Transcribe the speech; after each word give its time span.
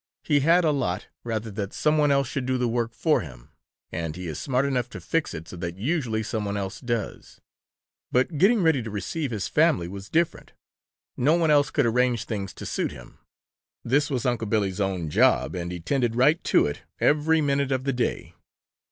He 0.23 0.39
had 0.39 0.63
a 0.65 0.71
lot 0.71 1.05
rather 1.23 1.51
that 1.51 1.73
some 1.73 1.99
one 1.99 2.09
else 2.09 2.27
should 2.27 2.47
do 2.47 2.57
the 2.57 2.67
work 2.67 2.91
for 2.91 3.21
him, 3.21 3.51
and 3.91 4.15
he 4.15 4.27
is 4.27 4.39
smart 4.39 4.65
enough 4.65 4.89
to 4.89 4.99
fix 4.99 5.31
it 5.35 5.47
so 5.47 5.55
that 5.57 5.77
usually 5.77 6.23
some 6.23 6.43
one 6.43 6.57
else 6.57 6.79
does. 6.81 7.39
But 8.11 8.39
getting 8.39 8.63
ready 8.63 8.81
to 8.81 8.89
receive 8.89 9.29
his 9.29 9.47
family 9.47 9.87
was 9.87 10.09
different. 10.09 10.53
No 11.17 11.35
one 11.35 11.51
else 11.51 11.69
could 11.69 11.85
arrange 11.85 12.23
things 12.23 12.51
to 12.55 12.65
suit 12.65 12.91
him. 12.91 13.19
This 13.83 14.09
was 14.09 14.25
Unc' 14.25 14.49
Billy's 14.49 14.81
own 14.81 15.11
job, 15.11 15.53
and 15.53 15.71
he 15.71 15.79
tended 15.79 16.15
right 16.15 16.43
to 16.45 16.65
it 16.65 16.81
every 16.99 17.39
minute 17.39 17.71
of 17.71 17.83
the 17.83 17.93
day. 17.93 18.33